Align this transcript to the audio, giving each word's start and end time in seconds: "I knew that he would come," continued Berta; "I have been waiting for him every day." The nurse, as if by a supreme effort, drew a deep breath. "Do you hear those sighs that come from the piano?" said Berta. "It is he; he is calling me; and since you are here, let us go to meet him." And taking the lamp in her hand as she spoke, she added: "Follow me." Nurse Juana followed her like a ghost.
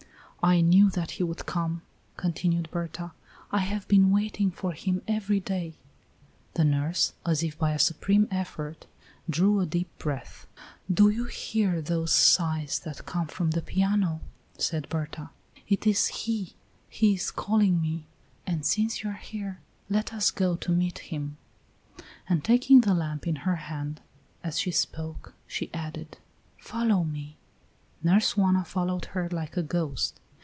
"I 0.43 0.61
knew 0.61 0.89
that 0.89 1.11
he 1.11 1.23
would 1.23 1.45
come," 1.45 1.83
continued 2.17 2.69
Berta; 2.71 3.11
"I 3.51 3.59
have 3.59 3.87
been 3.87 4.09
waiting 4.09 4.49
for 4.49 4.71
him 4.71 5.03
every 5.07 5.39
day." 5.39 5.75
The 6.55 6.65
nurse, 6.65 7.13
as 7.23 7.43
if 7.43 7.59
by 7.59 7.73
a 7.73 7.77
supreme 7.77 8.27
effort, 8.31 8.87
drew 9.29 9.59
a 9.59 9.67
deep 9.67 9.95
breath. 9.99 10.47
"Do 10.91 11.09
you 11.11 11.25
hear 11.25 11.79
those 11.79 12.11
sighs 12.11 12.79
that 12.79 13.05
come 13.05 13.27
from 13.27 13.51
the 13.51 13.61
piano?" 13.61 14.19
said 14.57 14.89
Berta. 14.89 15.29
"It 15.67 15.85
is 15.85 16.07
he; 16.07 16.55
he 16.89 17.13
is 17.13 17.29
calling 17.29 17.79
me; 17.79 18.07
and 18.47 18.65
since 18.65 19.03
you 19.03 19.11
are 19.11 19.21
here, 19.21 19.59
let 19.91 20.11
us 20.11 20.31
go 20.31 20.55
to 20.55 20.71
meet 20.71 20.97
him." 21.13 21.37
And 22.27 22.43
taking 22.43 22.81
the 22.81 22.95
lamp 22.95 23.27
in 23.27 23.35
her 23.45 23.57
hand 23.57 24.01
as 24.43 24.57
she 24.59 24.71
spoke, 24.71 25.35
she 25.45 25.69
added: 25.71 26.17
"Follow 26.57 27.03
me." 27.03 27.37
Nurse 28.01 28.35
Juana 28.35 28.65
followed 28.65 29.05
her 29.13 29.29
like 29.29 29.55
a 29.55 29.61
ghost. 29.61 30.17